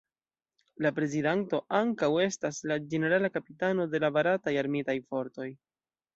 La 0.85 0.91
Prezidanto 0.99 1.59
ankaŭ 1.79 2.09
estas 2.23 2.63
la 2.73 2.79
Ĝenerala 2.95 3.31
Kapitano 3.37 3.87
de 3.93 4.03
la 4.07 4.13
Barataj 4.19 4.57
Armitaj 4.65 4.99
Fortoj. 5.11 5.49